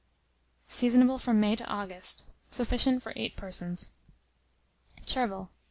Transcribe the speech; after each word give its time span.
Seasonable 0.67 1.19
from 1.21 1.39
May 1.39 1.55
to 1.55 1.63
August. 1.65 2.25
Sufficient 2.49 3.03
for 3.03 3.13
8 3.15 3.35
persons. 3.37 3.91
CHERVIL. 5.05 5.51